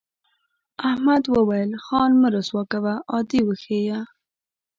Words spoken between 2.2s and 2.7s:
مه رسوا